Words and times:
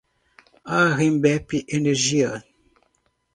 Arembepe 0.77 1.57
Energia 1.77 2.31